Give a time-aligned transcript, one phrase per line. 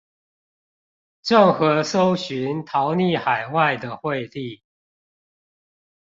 [1.23, 4.63] 鄭和搜尋逃匿海外的惠帝